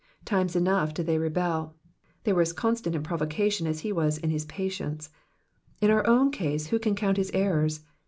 [0.21, 1.75] '^^ Times enough did they rebel:
[2.23, 5.11] they were as constant in provocation as he was in his patience.
[5.79, 7.81] In our own case, vho can coimt his errors?